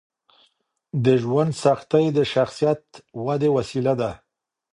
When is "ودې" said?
3.25-3.49